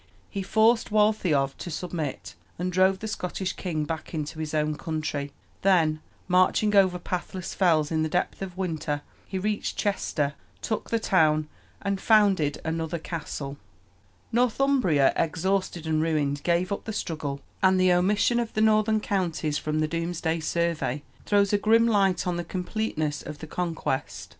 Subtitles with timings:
[0.31, 5.31] He forced Waltheof to submit, and drove the Scottish king back into his own country;
[5.61, 10.33] then, marching over pathless fells in the depth of winter, he reached Chester,
[10.63, 11.47] took the town,
[11.83, 13.57] and founded another castle.
[14.33, 18.39] [Illustration: William at Hastings.] Northumbria, exhausted and ruined, gave up the struggle, and the omission
[18.39, 23.21] of the northern counties from the Domesday survey throws a grim light on the completeness
[23.21, 24.29] of the Conquest.